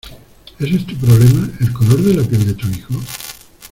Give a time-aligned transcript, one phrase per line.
[0.59, 2.95] ¿ese es tu problema, el color de la piel de tu hijo?